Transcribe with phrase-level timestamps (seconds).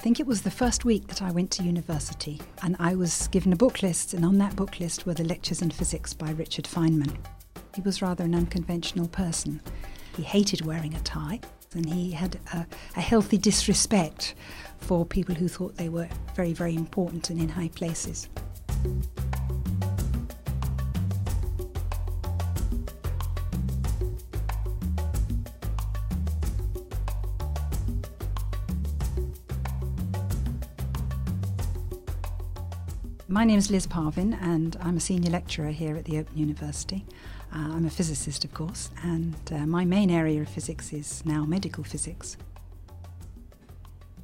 [0.00, 3.52] think it was the first week that I went to university, and I was given
[3.52, 6.64] a book list, and on that book list were the lectures in physics by Richard
[6.64, 7.14] Feynman.
[7.74, 9.60] He was rather an unconventional person.
[10.16, 11.40] He hated wearing a tie,
[11.74, 12.66] and he had a,
[12.96, 14.34] a healthy disrespect
[14.78, 18.30] for people who thought they were very, very important and in high places.
[33.32, 37.06] My name is Liz Parvin, and I'm a senior lecturer here at the Open University.
[37.54, 41.44] Uh, I'm a physicist, of course, and uh, my main area of physics is now
[41.44, 42.36] medical physics.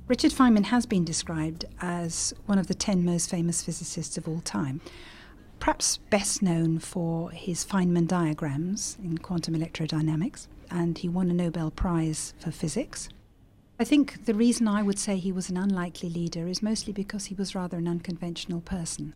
[0.09, 4.41] Richard Feynman has been described as one of the 10 most famous physicists of all
[4.41, 4.81] time.
[5.61, 11.71] Perhaps best known for his Feynman diagrams in quantum electrodynamics, and he won a Nobel
[11.71, 13.09] Prize for physics.
[13.79, 17.27] I think the reason I would say he was an unlikely leader is mostly because
[17.27, 19.15] he was rather an unconventional person.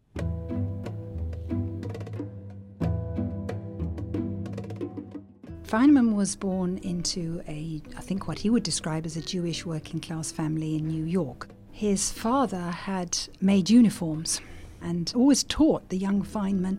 [5.63, 9.99] Feynman was born into a, I think, what he would describe as a Jewish working
[9.99, 11.49] class family in New York.
[11.71, 14.43] His father had made uniforms
[14.83, 16.79] and always taught the young Feynman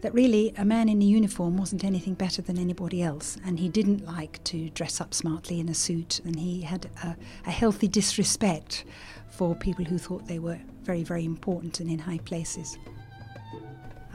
[0.00, 3.68] that really a man in a uniform wasn't anything better than anybody else, and he
[3.68, 7.88] didn't like to dress up smartly in a suit, and he had a, a healthy
[7.88, 8.84] disrespect
[9.28, 12.78] for people who thought they were very, very important and in high places.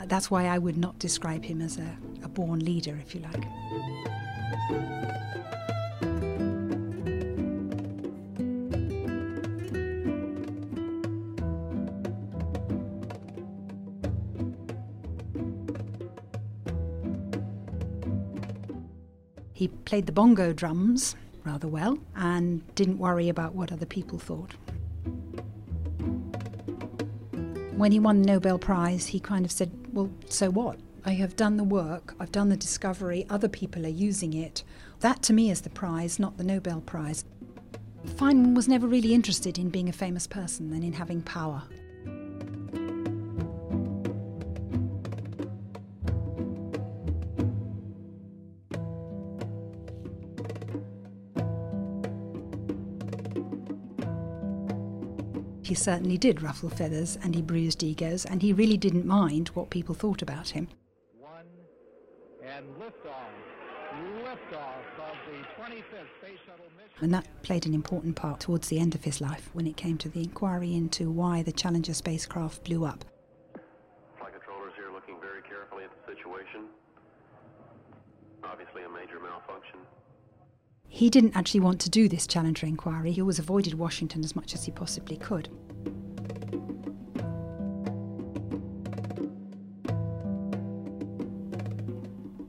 [0.06, 3.44] That's why I would not describe him as a, a born leader, if you like.
[19.56, 24.52] He played the bongo drums rather well and didn't worry about what other people thought.
[27.78, 30.78] When he won the Nobel Prize, he kind of said, Well, so what?
[31.06, 34.64] I have done the work, I've done the discovery, other people are using it.
[35.00, 37.24] That to me is the prize, not the Nobel Prize.
[38.08, 41.64] Feynman was never really interested in being a famous person and in having power.
[55.66, 59.72] He certainly did ruffle feathers and he bruised egos, and he really didn't mind what
[59.72, 60.68] people thought about him.
[61.20, 61.48] One
[62.46, 63.34] and liftoff.
[64.24, 67.02] Liftoff of the 25th Space Shuttle mission.
[67.02, 69.98] And that played an important part towards the end of his life when it came
[69.98, 73.04] to the inquiry into why the Challenger spacecraft blew up.
[74.20, 76.66] Flight controllers here looking very carefully at the situation.
[78.44, 79.80] Obviously a major malfunction.
[80.96, 83.12] He didn't actually want to do this Challenger inquiry.
[83.12, 85.50] He always avoided Washington as much as he possibly could.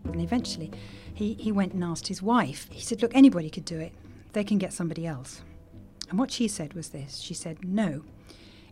[0.05, 0.71] And eventually,
[1.13, 2.69] he, he went and asked his wife.
[2.71, 3.93] He said, Look, anybody could do it.
[4.33, 5.43] They can get somebody else.
[6.09, 8.05] And what she said was this She said, No.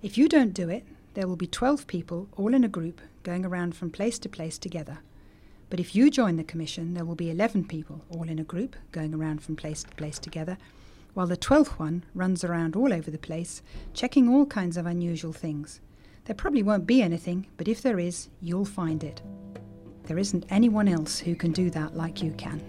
[0.03, 3.45] If you don't do it, there will be 12 people, all in a group, going
[3.45, 5.01] around from place to place together.
[5.71, 8.77] But if you join the commission, there will be 11 people, all in a group,
[8.93, 10.57] going around from place to place together,
[11.15, 15.33] while the 12th one runs around all over the place, checking all kinds of unusual
[15.33, 15.81] things.
[16.25, 19.23] There probably won't be anything, but if there is, you'll find it.
[20.05, 22.61] There isn't anyone else who can do that like you can.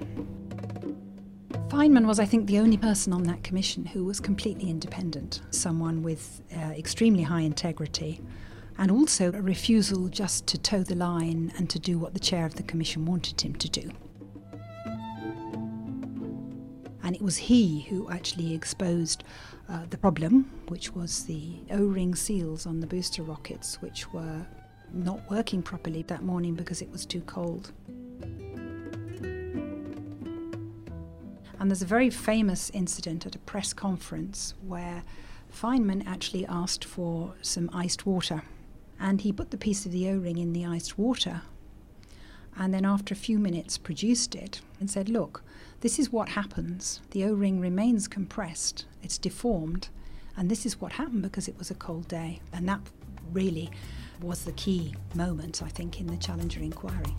[1.67, 6.03] Feynman was, I think, the only person on that commission who was completely independent, someone
[6.03, 8.21] with uh, extremely high integrity,
[8.77, 12.45] and also a refusal just to toe the line and to do what the chair
[12.45, 13.89] of the commission wanted him to do.
[17.03, 19.23] And it was he who actually exposed
[19.69, 24.45] uh, the problem, which was the O ring seals on the booster rockets, which were
[24.91, 27.71] not working properly that morning because it was too cold.
[31.59, 35.03] And there's a very famous incident at a press conference where
[35.53, 38.43] Feynman actually asked for some iced water.
[39.05, 41.43] And he put the piece of the O ring in the iced water.
[42.57, 45.43] And then, after a few minutes, produced it and said, Look,
[45.81, 47.01] this is what happens.
[47.11, 49.89] The O ring remains compressed, it's deformed.
[50.35, 52.41] And this is what happened because it was a cold day.
[52.51, 52.81] And that
[53.31, 53.69] really
[54.21, 57.15] was the key moment, I think, in the Challenger inquiry.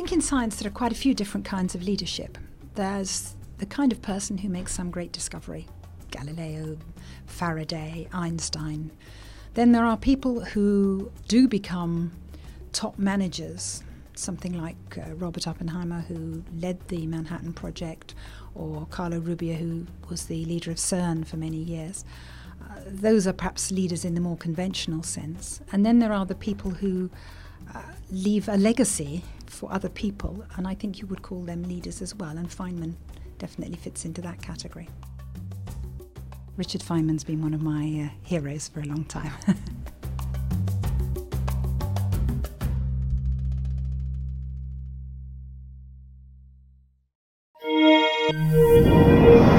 [0.00, 2.38] Think in science there are quite a few different kinds of leadership.
[2.74, 5.66] There's the kind of person who makes some great discovery
[6.10, 6.78] Galileo,
[7.26, 8.92] Faraday, Einstein.
[9.52, 12.12] Then there are people who do become
[12.72, 13.82] top managers,
[14.14, 18.14] something like uh, Robert Oppenheimer, who led the Manhattan Project,
[18.54, 22.06] or Carlo Rubbia, who was the leader of CERN for many years.
[22.62, 25.60] Uh, those are perhaps leaders in the more conventional sense.
[25.70, 27.10] And then there are the people who
[27.74, 32.00] uh, leave a legacy for other people, and I think you would call them leaders
[32.00, 32.94] as well, and Feynman
[33.38, 34.88] definitely fits into that category.
[36.56, 39.32] Richard Feynman's been one of my uh, heroes for a long time.